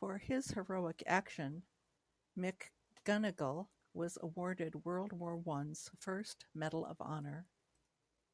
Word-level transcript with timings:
For 0.00 0.16
his 0.16 0.52
heroic 0.52 1.02
action, 1.06 1.66
McGunigal 2.34 3.68
was 3.92 4.16
awarded 4.22 4.86
World 4.86 5.12
War 5.12 5.36
One's 5.36 5.90
first 6.00 6.46
Medal 6.54 6.86
of 6.86 6.98
Honor. 6.98 7.46